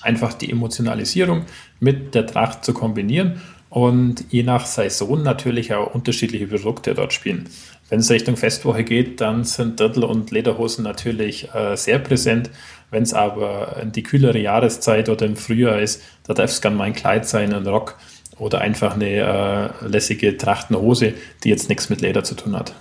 [0.00, 1.42] einfach die Emotionalisierung
[1.78, 7.50] mit der Tracht zu kombinieren und je nach Saison natürlich auch unterschiedliche Produkte dort spielen.
[7.88, 12.50] Wenn es Richtung Festwoche geht, dann sind Dirndl und Lederhosen natürlich äh, sehr präsent.
[12.90, 16.84] Wenn es aber die kühlere Jahreszeit oder im Frühjahr ist, da darf es gerne mal
[16.84, 17.96] ein Kleid sein, ein Rock
[18.38, 22.74] oder einfach eine äh, lässige Trachtenhose, die jetzt nichts mit Leder zu tun hat.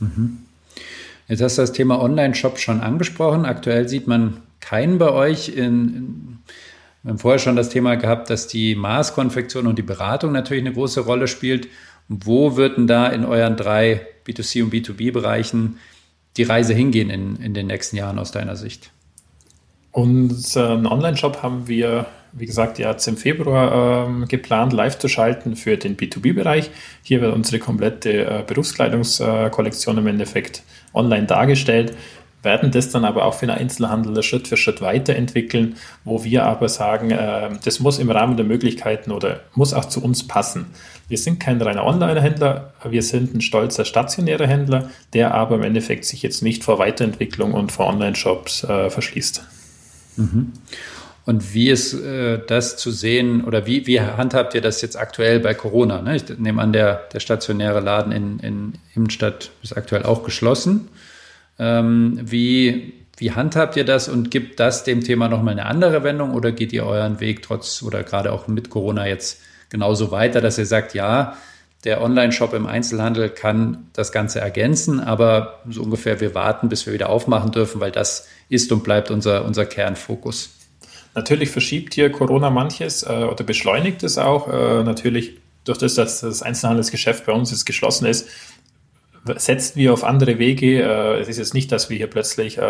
[0.00, 0.38] Mhm.
[1.28, 3.46] Jetzt hast du das Thema Online-Shop schon angesprochen.
[3.46, 5.48] Aktuell sieht man keinen bei euch.
[5.48, 6.38] In, in,
[7.02, 10.74] wir haben vorher schon das Thema gehabt, dass die Maßkonfektion und die Beratung natürlich eine
[10.74, 11.68] große Rolle spielt.
[12.08, 15.78] Wo wird denn da in euren drei B2C und B2B-Bereichen
[16.36, 18.90] die Reise hingehen in, in den nächsten Jahren aus deiner Sicht?
[19.92, 25.76] Unseren Online-Shop haben wir, wie gesagt, jetzt im Februar ähm, geplant, live zu schalten für
[25.76, 26.70] den B2B-Bereich.
[27.02, 30.62] Hier wird unsere komplette äh, Berufskleidungskollektion im Endeffekt
[30.94, 31.94] online dargestellt,
[32.42, 36.70] werden das dann aber auch für den Einzelhandel Schritt für Schritt weiterentwickeln, wo wir aber
[36.70, 40.66] sagen, äh, das muss im Rahmen der Möglichkeiten oder muss auch zu uns passen.
[41.08, 46.06] Wir sind kein reiner Online-Händler, wir sind ein stolzer stationärer Händler, der aber im Endeffekt
[46.06, 49.61] sich jetzt nicht vor Weiterentwicklung und vor Online-Shops äh, verschließt.
[50.16, 50.52] Mhm.
[51.24, 55.38] Und wie ist äh, das zu sehen oder wie, wie handhabt ihr das jetzt aktuell
[55.38, 56.02] bei Corona?
[56.02, 56.16] Ne?
[56.16, 60.88] Ich nehme an, der, der stationäre Laden in, in Immenstadt ist aktuell auch geschlossen.
[61.60, 66.34] Ähm, wie, wie handhabt ihr das und gibt das dem Thema nochmal eine andere Wendung
[66.34, 70.58] oder geht ihr euren Weg trotz oder gerade auch mit Corona jetzt genauso weiter, dass
[70.58, 71.36] ihr sagt, ja,
[71.84, 76.92] der Online-Shop im Einzelhandel kann das Ganze ergänzen, aber so ungefähr wir warten, bis wir
[76.92, 80.50] wieder aufmachen dürfen, weil das ist und bleibt unser, unser Kernfokus.
[81.14, 84.48] Natürlich verschiebt hier Corona manches äh, oder beschleunigt es auch.
[84.48, 88.28] Äh, natürlich durch das, dass das Einzelhandelsgeschäft bei uns jetzt geschlossen ist,
[89.36, 90.82] setzen wir auf andere Wege.
[90.82, 92.60] Äh, es ist jetzt nicht, dass wir hier plötzlich äh,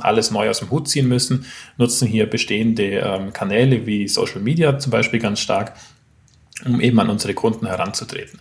[0.00, 4.78] alles neu aus dem Hut ziehen müssen, nutzen hier bestehende ähm, Kanäle wie Social Media
[4.78, 5.74] zum Beispiel ganz stark,
[6.64, 8.40] um eben an unsere Kunden heranzutreten.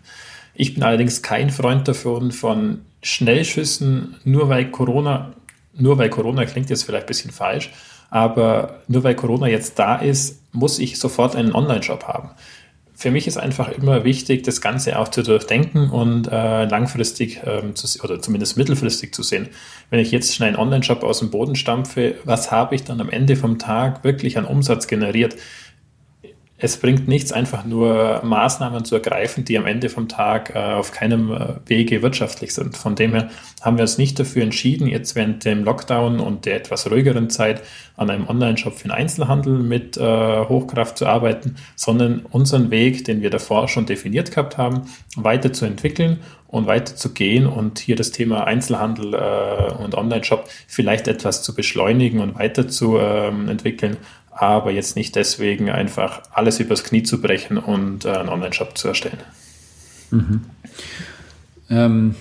[0.53, 5.33] Ich bin allerdings kein Freund davon von Schnellschüssen, nur weil Corona
[5.77, 7.71] nur weil Corona klingt jetzt vielleicht ein bisschen falsch,
[8.09, 12.31] aber nur weil Corona jetzt da ist, muss ich sofort einen Online-Shop haben.
[12.95, 17.75] Für mich ist einfach immer wichtig, das Ganze auch zu durchdenken und äh, langfristig ähm,
[17.75, 19.49] zu, oder zumindest mittelfristig zu sehen.
[19.91, 23.09] Wenn ich jetzt schnell einen Online-Shop aus dem Boden stampfe, was habe ich dann am
[23.09, 25.35] Ende vom Tag wirklich an Umsatz generiert?
[26.59, 30.91] Es bringt nichts, einfach nur Maßnahmen zu ergreifen, die am Ende vom Tag äh, auf
[30.91, 32.75] keinem äh, Wege wirtschaftlich sind.
[32.75, 33.29] Von dem her
[33.61, 37.61] haben wir uns nicht dafür entschieden, jetzt während dem Lockdown und der etwas ruhigeren Zeit
[37.95, 43.21] an einem Online-Shop für den Einzelhandel mit äh, Hochkraft zu arbeiten, sondern unseren Weg, den
[43.21, 44.81] wir davor schon definiert gehabt haben,
[45.15, 52.19] weiterzuentwickeln und weiterzugehen und hier das Thema Einzelhandel äh, und Online-Shop vielleicht etwas zu beschleunigen
[52.19, 58.11] und weiterzuentwickeln, ähm, aber jetzt nicht deswegen einfach alles übers Knie zu brechen und äh,
[58.11, 59.19] einen Online-Shop zu erstellen.
[60.11, 60.41] Mhm.
[61.69, 62.15] Ähm,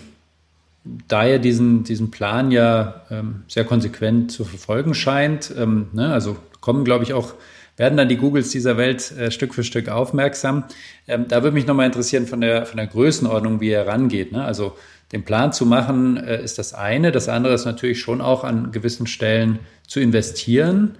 [1.09, 6.37] da ihr diesen, diesen Plan ja ähm, sehr konsequent zu verfolgen scheint, ähm, ne, also
[6.61, 7.35] kommen, glaube ich, auch,
[7.77, 10.65] werden dann die Googles dieser Welt äh, Stück für Stück aufmerksam.
[11.07, 14.33] Ähm, da würde mich nochmal interessieren von der, von der Größenordnung, wie ihr rangeht.
[14.33, 14.43] Ne?
[14.45, 14.77] Also
[15.13, 17.13] den Plan zu machen äh, ist das eine.
[17.13, 20.97] Das andere ist natürlich schon auch an gewissen Stellen zu investieren.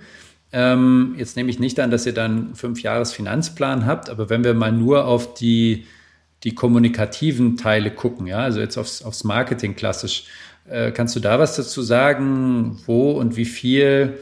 [0.59, 4.43] Ähm, jetzt nehme ich nicht an, dass ihr dann fünf Jahres Finanzplan habt, aber wenn
[4.43, 5.85] wir mal nur auf die,
[6.45, 10.25] die kommunikativen Teile gucken, ja, also jetzt aufs, aufs Marketing klassisch,
[10.67, 14.15] äh, kannst du da was dazu sagen, wo und wie viel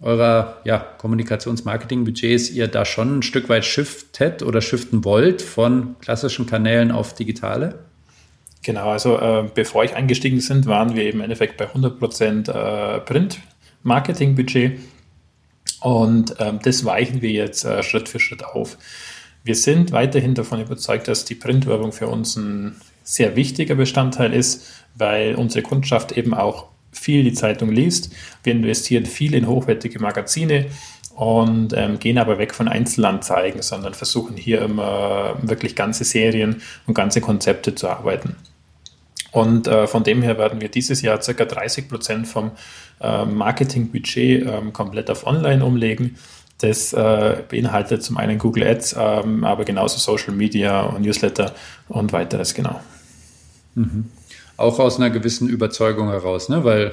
[0.00, 6.46] eurer ja, Kommunikations-Marketing-Budgets ihr da schon ein Stück weit shiftet oder shiften wollt von klassischen
[6.46, 7.80] Kanälen auf digitale?
[8.62, 14.78] Genau, also äh, bevor ich eingestiegen sind, waren wir im Endeffekt bei 100% äh, Print-Marketing-Budget
[15.82, 18.78] und ähm, das weichen wir jetzt äh, Schritt für Schritt auf.
[19.44, 24.68] Wir sind weiterhin davon überzeugt, dass die Printwerbung für uns ein sehr wichtiger Bestandteil ist,
[24.94, 28.12] weil unsere Kundschaft eben auch viel die Zeitung liest.
[28.44, 30.66] Wir investieren viel in hochwertige Magazine
[31.16, 36.94] und ähm, gehen aber weg von Einzelanzeigen, sondern versuchen hier immer wirklich ganze Serien und
[36.94, 38.36] ganze Konzepte zu arbeiten.
[39.32, 41.44] Und äh, von dem her werden wir dieses Jahr ca.
[41.44, 42.52] 30 Prozent vom
[43.00, 46.16] äh, Marketingbudget äh, komplett auf Online umlegen.
[46.58, 51.52] Das äh, beinhaltet zum einen Google Ads, ähm, aber genauso Social Media und Newsletter
[51.88, 52.80] und weiteres, genau.
[53.74, 54.10] Mhm.
[54.56, 56.62] Auch aus einer gewissen Überzeugung heraus, ne?
[56.62, 56.92] weil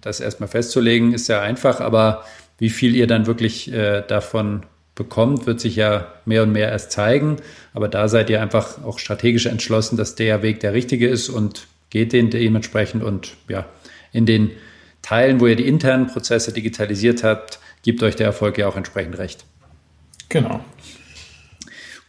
[0.00, 2.24] das erstmal festzulegen ist ja einfach, aber
[2.58, 6.92] wie viel ihr dann wirklich äh, davon bekommt, wird sich ja mehr und mehr erst
[6.92, 7.36] zeigen.
[7.72, 11.66] Aber da seid ihr einfach auch strategisch entschlossen, dass der Weg der richtige ist und
[11.90, 13.66] geht den dementsprechend und ja,
[14.12, 14.50] in den
[15.02, 19.18] Teilen, wo ihr die internen Prozesse digitalisiert habt, gibt euch der Erfolg ja auch entsprechend
[19.18, 19.44] recht.
[20.28, 20.64] Genau.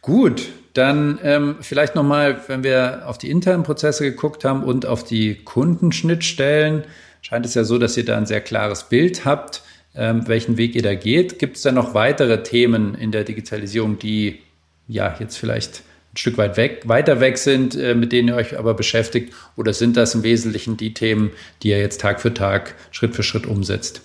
[0.01, 5.03] Gut, dann ähm, vielleicht nochmal, wenn wir auf die internen Prozesse geguckt haben und auf
[5.03, 6.85] die Kundenschnittstellen,
[7.21, 9.63] scheint es ja so, dass ihr da ein sehr klares Bild habt
[9.95, 11.39] ähm, welchen Weg ihr da geht.
[11.39, 14.39] Gibt es da noch weitere Themen in der Digitalisierung, die
[14.88, 18.58] ja jetzt vielleicht ein Stück weit weg, weiter weg sind, äh, mit denen ihr euch
[18.58, 19.34] aber beschäftigt?
[19.55, 21.31] Oder sind das im Wesentlichen die Themen,
[21.63, 24.01] die ihr jetzt Tag für Tag, Schritt für Schritt umsetzt?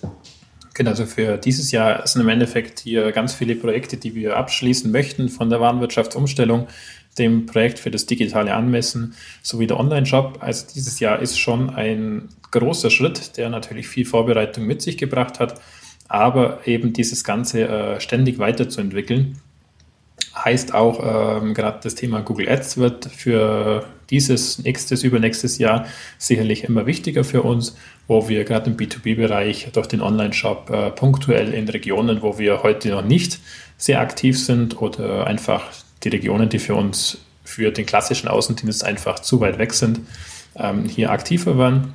[0.73, 4.89] Genau, also für dieses Jahr sind im Endeffekt hier ganz viele Projekte, die wir abschließen
[4.91, 6.67] möchten, von der Warenwirtschaftsumstellung,
[7.17, 10.37] dem Projekt für das digitale Anmessen sowie der Online-Shop.
[10.39, 15.39] Also dieses Jahr ist schon ein großer Schritt, der natürlich viel Vorbereitung mit sich gebracht
[15.39, 15.59] hat
[16.11, 19.37] aber eben dieses Ganze äh, ständig weiterzuentwickeln.
[20.35, 25.85] Heißt auch, ähm, gerade das Thema Google Ads wird für dieses, nächstes, übernächstes Jahr
[26.17, 31.53] sicherlich immer wichtiger für uns, wo wir gerade im B2B-Bereich durch den Online-Shop äh, punktuell
[31.53, 33.39] in Regionen, wo wir heute noch nicht
[33.77, 35.63] sehr aktiv sind oder einfach
[36.03, 40.01] die Regionen, die für uns für den klassischen Außendienst einfach zu weit weg sind,
[40.55, 41.93] ähm, hier aktiver werden.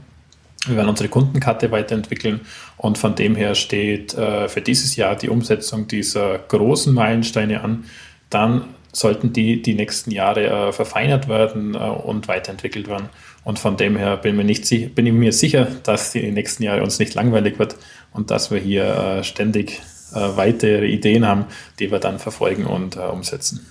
[0.67, 2.41] Wir werden unsere Kundenkarte weiterentwickeln
[2.77, 7.85] und von dem her steht äh, für dieses Jahr die Umsetzung dieser großen Meilensteine an.
[8.31, 13.11] Dann sollten die die nächsten Jahre äh, verfeinert werden äh, und weiterentwickelt werden.
[13.45, 16.83] Und von dem her bin, mir nicht, bin ich mir sicher, dass die nächsten Jahre
[16.83, 17.77] uns nicht langweilig wird
[18.13, 21.45] und dass wir hier äh, ständig äh, weitere Ideen haben,
[21.79, 23.67] die wir dann verfolgen und äh, umsetzen.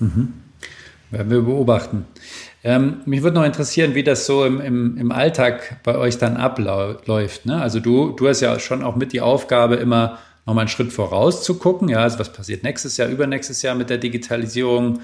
[0.00, 0.34] Mhm.
[1.10, 2.06] Werden wir beobachten.
[2.66, 6.38] Ähm, mich würde noch interessieren, wie das so im, im, im Alltag bei euch dann
[6.38, 7.44] abläuft.
[7.44, 7.60] Ne?
[7.60, 11.42] Also du, du hast ja schon auch mit die Aufgabe, immer nochmal einen Schritt voraus
[11.42, 11.88] zu gucken.
[11.88, 15.00] Ja, also was passiert nächstes Jahr, übernächstes Jahr mit der Digitalisierung?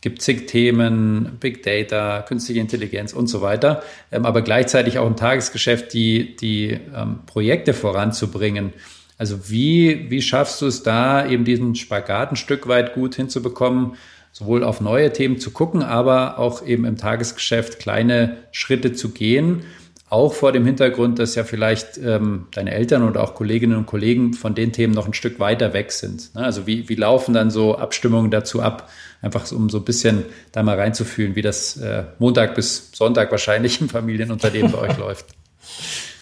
[0.00, 3.84] Gibt zig Themen, Big Data, künstliche Intelligenz und so weiter.
[4.10, 8.72] Ähm, aber gleichzeitig auch im Tagesgeschäft die, die ähm, Projekte voranzubringen.
[9.16, 13.96] Also wie, wie schaffst du es da, eben diesen Spagat ein Stück weit gut hinzubekommen?
[14.36, 19.62] Sowohl auf neue Themen zu gucken, aber auch eben im Tagesgeschäft kleine Schritte zu gehen.
[20.10, 24.34] Auch vor dem Hintergrund, dass ja vielleicht ähm, deine Eltern oder auch Kolleginnen und Kollegen
[24.34, 26.34] von den Themen noch ein Stück weiter weg sind.
[26.34, 26.44] Ne?
[26.44, 28.90] Also wie, wie laufen dann so Abstimmungen dazu ab?
[29.22, 33.80] Einfach um so ein bisschen da mal reinzufühlen, wie das äh, Montag bis Sonntag wahrscheinlich
[33.80, 35.24] im Familienunternehmen bei euch läuft.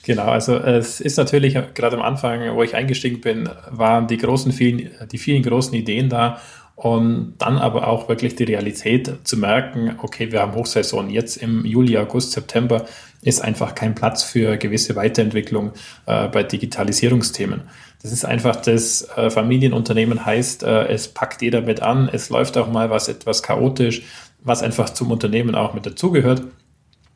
[0.04, 4.52] Genau, also es ist natürlich gerade am Anfang, wo ich eingestiegen bin, waren die großen
[4.52, 6.40] vielen, die vielen großen Ideen da
[6.76, 11.64] und dann aber auch wirklich die Realität zu merken, okay, wir haben Hochsaison, jetzt im
[11.64, 12.84] Juli, August, September
[13.22, 15.72] ist einfach kein Platz für gewisse Weiterentwicklung
[16.06, 17.62] äh, bei Digitalisierungsthemen.
[18.02, 22.58] Das ist einfach das äh, Familienunternehmen heißt, äh, es packt jeder mit an, es läuft
[22.58, 24.02] auch mal was etwas chaotisch,
[24.42, 26.42] was einfach zum Unternehmen auch mit dazugehört.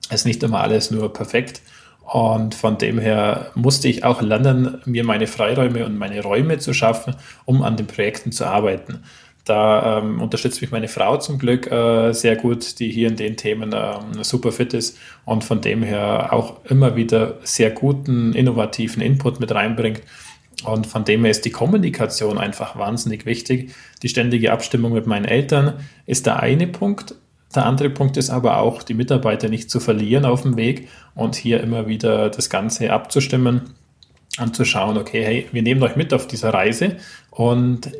[0.09, 1.61] Es ist nicht immer alles nur perfekt.
[2.11, 6.73] Und von dem her musste ich auch lernen, mir meine Freiräume und meine Räume zu
[6.73, 9.05] schaffen, um an den Projekten zu arbeiten.
[9.48, 13.38] Da ähm, unterstützt mich meine Frau zum Glück äh, sehr gut, die hier in den
[13.38, 19.00] Themen ähm, super fit ist und von dem her auch immer wieder sehr guten, innovativen
[19.00, 20.02] Input mit reinbringt.
[20.64, 23.73] Und von dem her ist die Kommunikation einfach wahnsinnig wichtig.
[24.02, 27.14] Die ständige Abstimmung mit meinen Eltern ist der eine Punkt.
[27.54, 31.37] Der andere Punkt ist aber auch, die Mitarbeiter nicht zu verlieren auf dem Weg und
[31.37, 33.70] hier immer wieder das Ganze abzustimmen
[34.38, 36.98] und zu schauen, okay, hey, wir nehmen euch mit auf dieser Reise
[37.31, 37.90] und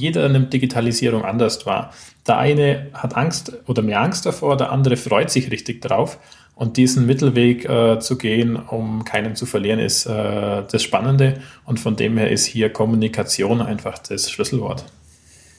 [0.00, 1.92] jeder nimmt Digitalisierung anders wahr.
[2.26, 6.18] Der eine hat Angst oder mehr Angst davor, der andere freut sich richtig drauf.
[6.54, 11.34] Und diesen Mittelweg äh, zu gehen, um keinen zu verlieren, ist äh, das Spannende.
[11.64, 14.84] Und von dem her ist hier Kommunikation einfach das Schlüsselwort.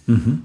[0.08, 0.44] Mhm.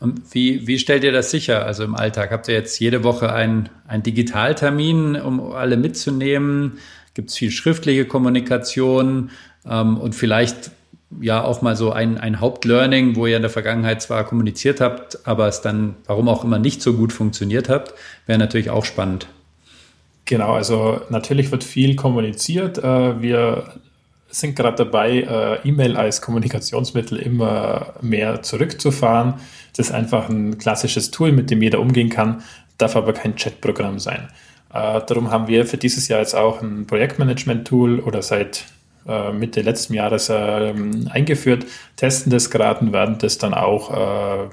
[0.00, 2.30] Und wie, wie stellt ihr das sicher, also im Alltag?
[2.30, 6.78] Habt ihr jetzt jede Woche einen, Digitaltermin, um alle mitzunehmen?
[7.12, 9.30] Gibt es viel schriftliche Kommunikation?
[9.66, 10.70] Ähm, und vielleicht
[11.20, 15.26] ja auch mal so ein, ein Hauptlearning, wo ihr in der Vergangenheit zwar kommuniziert habt,
[15.26, 17.94] aber es dann, warum auch immer, nicht so gut funktioniert habt,
[18.26, 19.26] wäre natürlich auch spannend.
[20.24, 22.78] Genau, also natürlich wird viel kommuniziert.
[22.78, 23.64] Äh, wir
[24.28, 29.34] sind gerade dabei, äh, E-Mail als Kommunikationsmittel immer mehr zurückzufahren.
[29.76, 32.42] Das ist einfach ein klassisches Tool, mit dem jeder umgehen kann,
[32.78, 34.28] darf aber kein Chatprogramm sein.
[34.72, 38.66] Äh, darum haben wir für dieses Jahr jetzt auch ein Projektmanagement-Tool oder seit
[39.32, 41.64] Mitte letzten Jahres ähm, eingeführt,
[41.96, 44.50] testen das gerade und werden das dann auch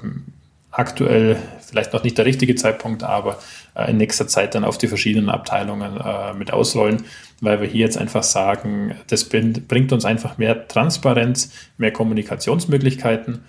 [0.70, 3.38] aktuell vielleicht noch nicht der richtige Zeitpunkt, aber
[3.74, 7.04] äh, in nächster Zeit dann auf die verschiedenen Abteilungen äh, mit ausrollen,
[7.40, 13.44] weil wir hier jetzt einfach sagen, das bringt uns einfach mehr Transparenz, mehr Kommunikationsmöglichkeiten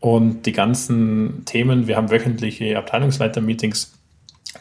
[0.00, 3.98] und die ganzen Themen, wir haben wöchentliche Abteilungsleiter-Meetings,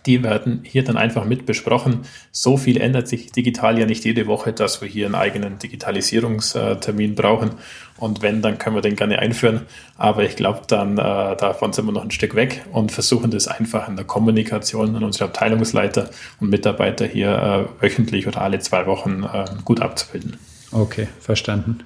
[0.05, 2.01] die werden hier dann einfach mit besprochen.
[2.31, 7.15] So viel ändert sich digital ja nicht jede Woche, dass wir hier einen eigenen Digitalisierungstermin
[7.15, 7.51] brauchen.
[7.97, 9.61] Und wenn, dann können wir den gerne einführen.
[9.97, 13.47] Aber ich glaube, dann äh, davon sind wir noch ein Stück weg und versuchen das
[13.47, 18.85] einfach in der Kommunikation an unsere Abteilungsleiter und Mitarbeiter hier äh, wöchentlich oder alle zwei
[18.87, 20.37] Wochen äh, gut abzubilden.
[20.71, 21.83] Okay, verstanden.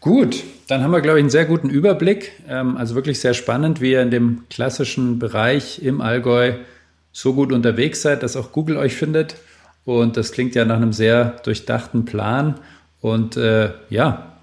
[0.00, 2.32] Gut, dann haben wir, glaube ich, einen sehr guten Überblick.
[2.48, 6.54] Ähm, also wirklich sehr spannend, wie ihr in dem klassischen Bereich im Allgäu
[7.14, 9.36] so gut unterwegs seid, dass auch Google euch findet.
[9.84, 12.56] Und das klingt ja nach einem sehr durchdachten Plan.
[13.00, 14.36] Und äh, ja,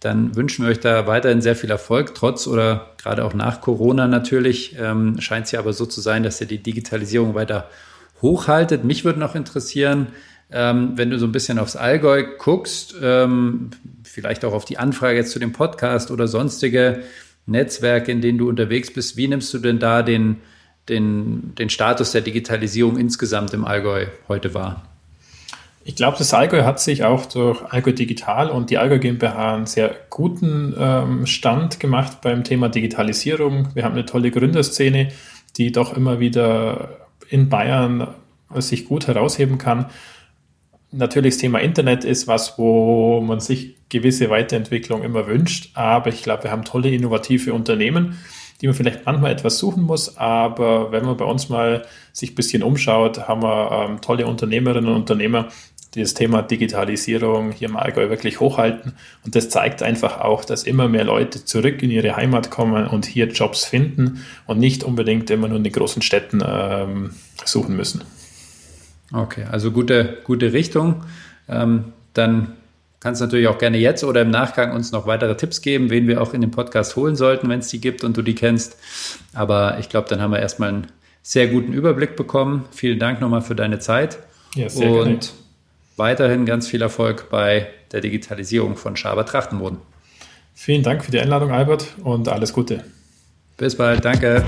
[0.00, 4.08] dann wünschen wir euch da weiterhin sehr viel Erfolg, trotz oder gerade auch nach Corona
[4.08, 4.76] natürlich.
[4.80, 7.68] Ähm, Scheint es ja aber so zu sein, dass ihr die Digitalisierung weiter
[8.22, 8.82] hochhaltet.
[8.82, 10.08] Mich würde noch interessieren,
[10.50, 13.70] ähm, wenn du so ein bisschen aufs Allgäu guckst, ähm,
[14.04, 17.02] vielleicht auch auf die Anfrage jetzt zu dem Podcast oder sonstige
[17.44, 20.36] Netzwerke, in denen du unterwegs bist, wie nimmst du denn da den,
[20.88, 24.82] den, den Status der Digitalisierung insgesamt im Allgäu heute wahr?
[25.88, 29.66] Ich glaube, das Allgäu hat sich auch durch Allgäu Digital und die Allgäu GmbH einen
[29.66, 33.68] sehr guten ähm, Stand gemacht beim Thema Digitalisierung.
[33.74, 35.12] Wir haben eine tolle Gründerszene,
[35.56, 38.08] die doch immer wieder in Bayern
[38.56, 39.86] sich gut herausheben kann.
[40.90, 46.22] Natürlich das Thema Internet ist was, wo man sich gewisse Weiterentwicklung immer wünscht, aber ich
[46.22, 48.18] glaube, wir haben tolle innovative Unternehmen
[48.60, 50.16] die man vielleicht manchmal etwas suchen muss.
[50.16, 54.90] Aber wenn man bei uns mal sich ein bisschen umschaut, haben wir ähm, tolle Unternehmerinnen
[54.90, 55.48] und Unternehmer,
[55.94, 58.92] die das Thema Digitalisierung hier im Allgäu wirklich hochhalten.
[59.24, 63.06] Und das zeigt einfach auch, dass immer mehr Leute zurück in ihre Heimat kommen und
[63.06, 68.04] hier Jobs finden und nicht unbedingt immer nur in den großen Städten ähm, suchen müssen.
[69.12, 71.04] Okay, also gute, gute Richtung.
[71.48, 72.52] Ähm, dann
[73.06, 76.20] kannst natürlich auch gerne jetzt oder im Nachgang uns noch weitere Tipps geben, wen wir
[76.20, 78.76] auch in den Podcast holen sollten, wenn es die gibt und du die kennst.
[79.32, 80.86] Aber ich glaube, dann haben wir erstmal einen
[81.22, 82.64] sehr guten Überblick bekommen.
[82.72, 84.18] Vielen Dank nochmal für deine Zeit.
[84.56, 85.20] Ja, sehr und gerne.
[85.94, 89.78] weiterhin ganz viel Erfolg bei der Digitalisierung von Schaber Trachtenboden.
[90.56, 92.82] Vielen Dank für die Einladung, Albert, und alles Gute.
[93.56, 94.44] Bis bald, danke.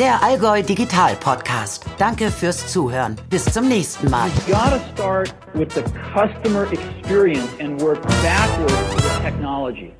[0.00, 1.84] Der Allgäu Digital Podcast.
[1.98, 3.16] Danke fürs Zuhören.
[3.28, 4.30] Bis zum nächsten Mal.
[4.48, 5.82] Start with the
[6.14, 9.92] customer experience and work backwards with technology.